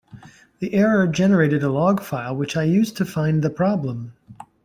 [0.57, 4.13] The error generated a log file which I used to find the problem.